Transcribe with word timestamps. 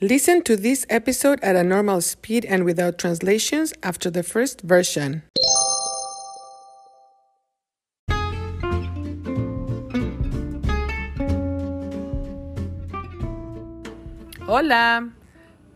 Listen 0.00 0.42
to 0.42 0.56
this 0.56 0.84
episode 0.90 1.38
at 1.40 1.54
a 1.54 1.62
normal 1.62 2.00
speed 2.00 2.44
and 2.46 2.64
without 2.64 2.98
translations 2.98 3.72
after 3.84 4.10
the 4.10 4.24
first 4.24 4.60
version. 4.62 5.22
Hola, 14.48 15.10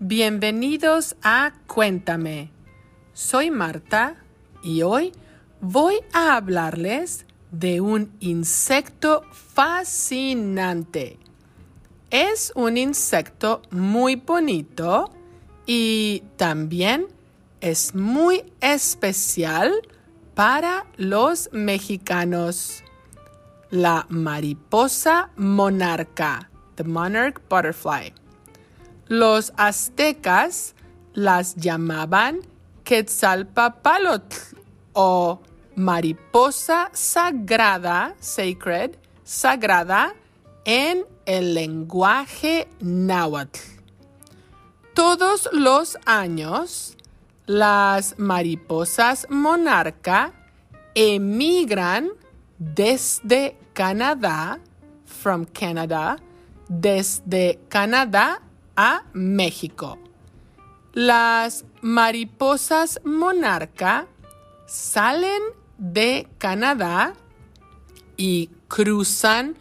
bienvenidos 0.00 1.14
a 1.22 1.52
Cuéntame. 1.68 2.50
Soy 3.12 3.50
Marta 3.50 4.16
y 4.64 4.82
hoy 4.82 5.12
voy 5.60 6.00
a 6.12 6.36
hablarles 6.36 7.24
de 7.52 7.80
un 7.80 8.12
insecto 8.18 9.22
fascinante. 9.30 11.18
Es 12.10 12.52
un 12.54 12.78
insecto 12.78 13.60
muy 13.70 14.16
bonito 14.16 15.10
y 15.66 16.22
también 16.36 17.06
es 17.60 17.94
muy 17.94 18.50
especial 18.62 19.74
para 20.34 20.86
los 20.96 21.50
mexicanos. 21.52 22.82
La 23.68 24.06
mariposa 24.08 25.28
monarca, 25.36 26.48
the 26.76 26.84
monarch 26.84 27.42
butterfly. 27.50 28.14
Los 29.08 29.52
aztecas 29.58 30.74
las 31.12 31.56
llamaban 31.56 32.40
Quetzalpapalotl 32.84 34.56
o 34.94 35.42
mariposa 35.74 36.88
sagrada, 36.94 38.14
sacred, 38.18 38.92
sagrada 39.24 40.14
en 40.68 41.06
el 41.24 41.54
lenguaje 41.54 42.68
náhuatl. 42.80 43.58
Todos 44.92 45.48
los 45.50 45.96
años, 46.04 46.94
las 47.46 48.18
mariposas 48.18 49.26
monarca 49.30 50.34
emigran 50.94 52.10
desde 52.58 53.56
Canadá, 53.72 54.60
from 55.06 55.46
Canada, 55.46 56.18
desde 56.68 57.58
Canadá 57.70 58.42
a 58.76 59.04
México. 59.14 59.98
Las 60.92 61.64
mariposas 61.80 63.00
monarca 63.04 64.06
salen 64.66 65.40
de 65.78 66.28
Canadá 66.36 67.14
y 68.18 68.50
cruzan 68.68 69.56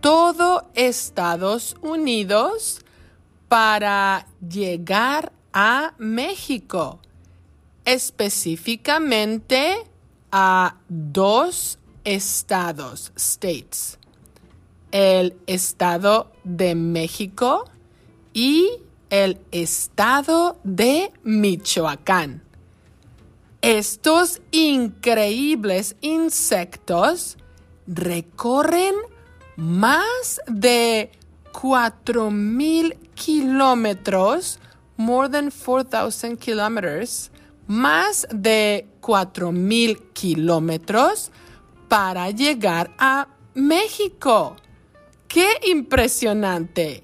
todo 0.00 0.64
Estados 0.74 1.76
Unidos 1.82 2.80
para 3.48 4.26
llegar 4.46 5.32
a 5.52 5.94
México, 5.98 7.00
específicamente 7.84 9.84
a 10.30 10.76
dos 10.88 11.78
estados, 12.04 13.12
states, 13.16 13.98
el 14.92 15.36
estado 15.46 16.30
de 16.44 16.74
México 16.74 17.64
y 18.32 18.70
el 19.10 19.40
estado 19.50 20.58
de 20.64 21.12
Michoacán. 21.22 22.42
Estos 23.60 24.40
increíbles 24.52 25.96
insectos 26.00 27.36
recorren 27.86 28.94
más 29.58 30.40
de 30.46 31.10
4.000 31.52 32.96
kilómetros, 33.16 34.60
more 34.96 35.28
than 35.28 35.50
4,000 35.50 36.36
kilometers, 36.36 37.32
más 37.66 38.28
de 38.30 38.86
4.000 39.00 40.12
kilómetros 40.12 41.32
para 41.88 42.30
llegar 42.30 42.94
a 42.98 43.26
México. 43.54 44.54
¡Qué 45.26 45.48
impresionante! 45.66 47.02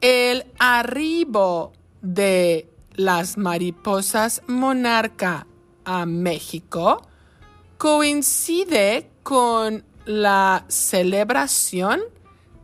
El 0.00 0.44
arribo 0.58 1.72
de 2.02 2.68
las 2.94 3.38
mariposas 3.38 4.42
monarca 4.48 5.46
a 5.84 6.04
México 6.04 7.06
coincide 7.76 9.08
con 9.22 9.84
la 10.08 10.64
celebración 10.68 12.00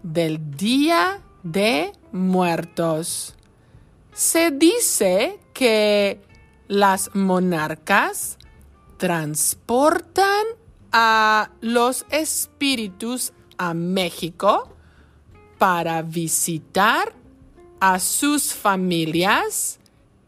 del 0.03 0.57
Día 0.57 1.21
de 1.43 1.93
Muertos. 2.11 3.35
Se 4.15 4.51
dice 4.51 5.39
que 5.53 6.23
las 6.69 7.15
monarcas 7.15 8.39
transportan 8.97 10.47
a 10.91 11.51
los 11.61 12.07
espíritus 12.09 13.35
a 13.59 13.75
México 13.75 14.75
para 15.59 16.01
visitar 16.01 17.13
a 17.79 17.99
sus 17.99 18.55
familias 18.55 19.81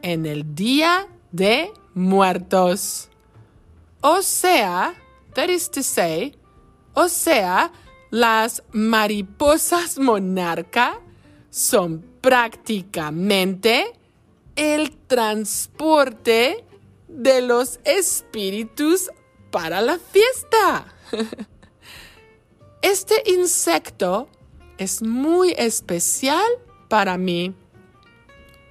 en 0.03 0.27
el 0.27 0.55
Día 0.55 1.09
de 1.33 1.73
Muertos. 1.95 3.09
O 4.03 4.21
sea, 4.21 4.95
that 5.33 5.49
is 5.49 5.71
to 5.71 5.83
say, 5.83 6.37
o 6.99 7.11
sea, 7.11 7.71
las 8.11 8.63
mariposas 8.73 9.99
monarca 9.99 10.99
son 11.51 12.03
prácticamente 12.23 13.93
el 14.57 14.97
transporte 15.07 16.65
de 17.07 17.43
los 17.43 17.81
espíritus 17.85 19.11
para 19.51 19.83
la 19.83 19.99
fiesta. 19.99 20.87
Este 22.81 23.23
insecto 23.27 24.29
es 24.79 25.03
muy 25.03 25.55
especial 25.59 26.47
para 26.89 27.19
mí. 27.19 27.53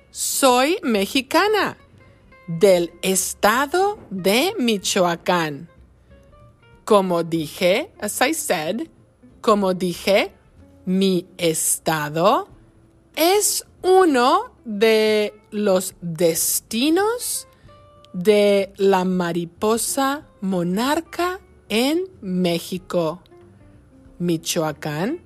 Soy 0.10 0.80
mexicana 0.82 1.78
del 2.48 2.94
estado 3.02 4.00
de 4.10 4.54
Michoacán. 4.58 5.75
Como 6.86 7.24
dije, 7.24 7.92
as 8.00 8.22
I 8.22 8.34
said, 8.34 8.88
como 9.42 9.74
dije, 9.74 10.32
mi 10.86 11.26
estado 11.38 12.48
es 13.16 13.66
uno 13.82 14.52
de 14.66 15.34
los 15.50 15.96
destinos 16.02 17.48
de 18.14 18.72
la 18.78 19.04
mariposa 19.04 20.28
monarca 20.42 21.40
en 21.70 22.04
México. 22.22 23.22
Michoacán 24.20 25.22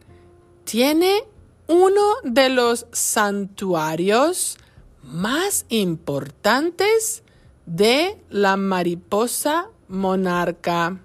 tiene 0.63 1.23
uno 1.67 2.15
de 2.23 2.49
los 2.49 2.87
santuarios 2.93 4.57
más 5.03 5.65
importantes 5.69 7.23
de 7.65 8.17
la 8.29 8.55
mariposa 8.55 9.69
monarca. 9.87 10.99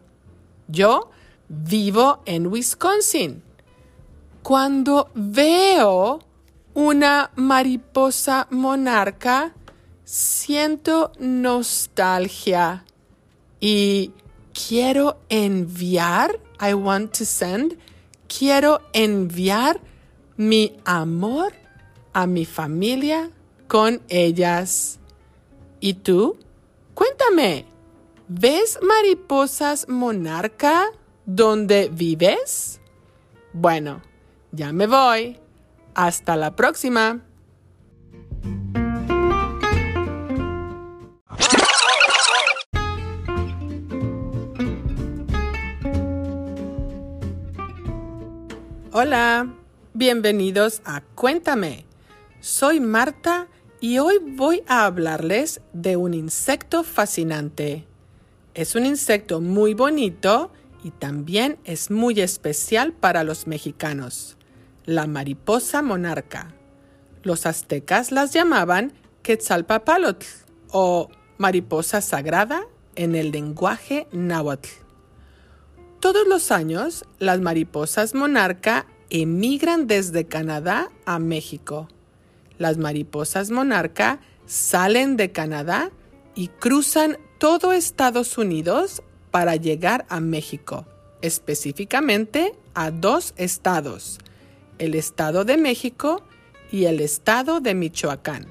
Yo 0.69 1.11
vivo 1.49 2.23
en 2.27 2.47
Wisconsin. 2.47 3.43
Cuando 4.43 5.11
veo 5.15 6.21
una 6.75 7.31
mariposa 7.37 8.47
monarca, 8.51 9.55
siento 10.05 11.13
nostalgia 11.19 12.85
y 13.61 14.13
quiero 14.53 15.19
enviar, 15.29 16.39
I 16.61 16.75
want 16.75 17.17
to 17.19 17.25
send, 17.25 17.79
quiero 18.29 18.81
enviar 18.93 19.81
mi 20.37 20.77
amor 20.85 21.53
a 22.13 22.27
mi 22.27 22.45
familia 22.45 23.31
con 23.69 24.03
ellas. 24.09 24.99
¿Y 25.81 25.95
tú? 25.95 26.37
Cuéntame, 26.95 27.67
¿ves 28.29 28.79
mariposas 28.83 29.89
monarca 29.89 30.87
donde 31.27 31.89
vives? 31.93 32.81
Bueno, 33.53 34.03
ya 34.53 34.73
me 34.73 34.87
voy. 34.87 35.39
Hasta 35.95 36.37
la 36.37 36.57
próxima. 36.57 37.21
Hola, 48.97 49.53
bienvenidos 49.93 50.81
a 50.85 51.01
Cuéntame. 51.01 51.85
Soy 52.41 52.79
Marta 52.79 53.49
y 53.81 53.99
hoy 53.99 54.19
voy 54.19 54.63
a 54.69 54.85
hablarles 54.85 55.61
de 55.73 55.97
un 55.97 56.15
insecto 56.15 56.85
fascinante. 56.85 57.87
Es 58.55 58.77
un 58.77 58.87
insecto 58.87 59.41
muy 59.41 59.75
bonito 59.75 60.53
y 60.85 60.93
también 60.93 61.59
es 61.65 61.91
muy 61.91 62.21
especial 62.21 62.93
para 62.93 63.25
los 63.25 63.49
mexicanos, 63.49 64.37
la 64.85 65.09
mariposa 65.09 65.83
monarca. 65.83 66.55
Los 67.25 67.47
aztecas 67.47 68.13
las 68.13 68.33
llamaban 68.33 68.93
Quetzalpapalotl 69.23 70.27
o 70.71 71.09
mariposa 71.37 72.01
sagrada 72.01 72.63
en 72.95 73.17
el 73.17 73.33
lenguaje 73.33 74.07
náhuatl. 74.13 74.69
Todos 75.99 76.29
los 76.29 76.53
años, 76.53 77.07
las 77.19 77.41
mariposas 77.41 78.15
monarca 78.15 78.87
emigran 79.11 79.89
desde 79.89 80.27
Canadá 80.27 80.93
a 81.07 81.19
México. 81.19 81.89
Las 82.59 82.77
mariposas 82.77 83.51
monarca 83.51 84.21
salen 84.47 85.17
de 85.17 85.33
Canadá 85.33 85.91
y 86.37 86.49
cruzan 86.49 87.17
todo 87.45 87.75
Estados 87.75 88.39
Unidos 88.39 89.03
para 89.31 89.57
llegar 89.57 90.07
a 90.09 90.19
México, 90.19 90.87
específicamente 91.21 92.55
a 92.73 92.91
dos 92.91 93.35
estados, 93.37 94.19
el 94.79 94.95
Estado 94.95 95.45
de 95.45 95.59
México 95.59 96.23
y 96.73 96.87
el 96.87 97.01
Estado 97.01 97.61
de 97.61 97.75
Michoacán. 97.75 98.47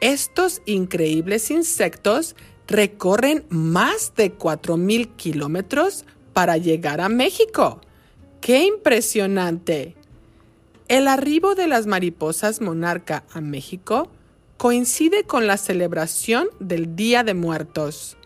Estos 0.00 0.62
increíbles 0.64 1.50
insectos 1.50 2.34
recorren 2.66 3.44
más 3.50 4.14
de 4.16 4.34
4.000 4.38 5.14
kilómetros 5.16 6.06
para 6.32 6.56
llegar 6.56 7.02
a 7.02 7.10
México. 7.10 7.82
¡Qué 8.40 8.64
impresionante! 8.64 9.96
El 10.88 11.08
arribo 11.08 11.54
de 11.54 11.66
las 11.66 11.86
mariposas 11.86 12.62
monarca 12.62 13.24
a 13.34 13.42
México 13.42 14.10
coincide 14.58 15.22
con 15.22 15.46
la 15.46 15.56
celebración 15.56 16.48
del 16.58 16.96
Día 16.96 17.22
de 17.22 17.32
Muertos. 17.32 18.16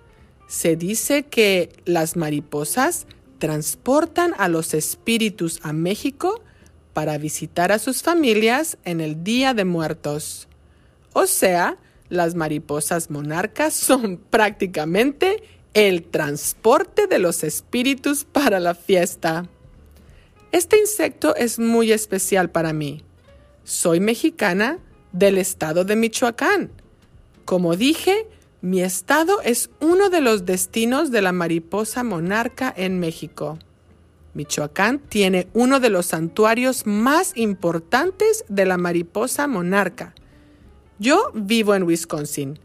Se 0.49 0.77
dice 0.77 1.25
que 1.25 1.69
las 1.85 2.17
mariposas 2.17 3.07
transportan 3.39 4.35
a 4.39 4.49
los 4.49 4.73
espíritus 4.73 5.61
a 5.63 5.75
México 5.75 6.43
para 6.95 7.19
visitar 7.19 7.71
a 7.71 7.79
sus 7.79 8.03
familias 8.03 8.79
en 8.85 9.03
el 9.03 9.23
Día 9.23 9.53
de 9.53 9.67
Muertos. 9.67 10.49
O 11.13 11.27
sea, 11.27 11.77
las 12.09 12.35
mariposas 12.35 13.11
monarcas 13.11 13.75
son 13.75 14.17
prácticamente 14.31 15.43
el 15.75 16.03
transporte 16.03 17.07
de 17.07 17.19
los 17.19 17.45
espíritus 17.45 18.25
para 18.25 18.59
la 18.59 18.75
fiesta. 18.75 19.49
Este 20.51 20.79
insecto 20.79 21.37
es 21.37 21.59
muy 21.59 21.93
especial 21.93 22.51
para 22.51 22.73
mí. 22.73 23.03
Soy 23.65 24.01
mexicana 24.01 24.79
del 25.13 25.39
estado 25.39 25.85
de 25.85 25.97
Michoacán. 25.97 26.71
Como 27.45 27.77
dije, 27.77 28.27
mi 28.61 28.81
estado 28.83 29.41
es 29.43 29.71
uno 29.81 30.09
de 30.09 30.21
los 30.21 30.47
destinos 30.47 31.11
de 31.11 31.23
la 31.23 31.33
mariposa 31.33 32.05
monarca 32.05 32.73
en 32.77 33.01
México. 33.01 33.59
Michoacán 34.35 34.99
tiene 34.99 35.49
uno 35.53 35.81
de 35.81 35.91
los 35.91 36.07
santuarios 36.07 36.87
más 36.87 37.37
importantes 37.37 38.45
de 38.49 38.65
la 38.65 38.79
mariposa 38.79 39.47
monarca. 39.47 40.15
Yo 40.99 41.33
vivo 41.35 41.75
en 41.75 41.83
Wisconsin. 41.83 42.59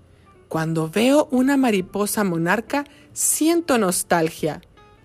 Cuando 0.47 0.89
veo 0.89 1.27
una 1.31 1.57
mariposa 1.57 2.23
monarca, 2.23 2.85
siento 3.11 3.77
nostalgia 3.77 4.61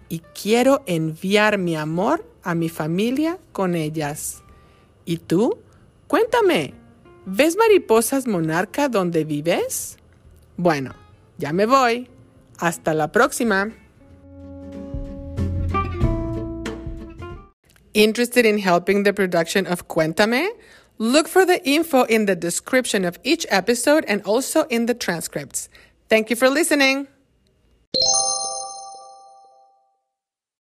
y 0.08 0.20
quiero 0.40 0.82
enviar 0.86 1.58
mi 1.58 1.74
amor 1.74 2.24
a 2.42 2.54
mi 2.54 2.68
familia 2.68 3.38
con 3.52 3.74
ellas. 3.74 4.42
¿Y 5.04 5.16
tú? 5.16 5.58
Cuéntame, 6.06 6.74
¿Ves 7.24 7.56
mariposas 7.56 8.26
monarca 8.26 8.88
donde 8.88 9.24
vives? 9.24 9.96
Bueno, 10.56 10.94
ya 11.38 11.52
me 11.52 11.66
voy. 11.66 12.08
Hasta 12.58 12.94
la 12.94 13.08
próxima. 13.08 13.72
Interested 17.94 18.46
in 18.46 18.58
helping 18.58 19.04
the 19.04 19.12
production 19.12 19.66
of 19.66 19.86
Cuéntame? 19.86 20.48
Look 20.98 21.28
for 21.28 21.44
the 21.44 21.62
info 21.68 22.04
in 22.04 22.26
the 22.26 22.36
description 22.36 23.04
of 23.04 23.18
each 23.22 23.46
episode 23.50 24.04
and 24.08 24.22
also 24.22 24.64
in 24.70 24.86
the 24.86 24.94
transcripts. 24.94 25.68
Thank 26.08 26.30
you 26.30 26.36
for 26.36 26.48
listening. 26.48 27.08